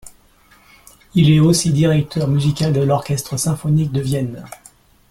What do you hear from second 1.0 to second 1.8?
Il est aussi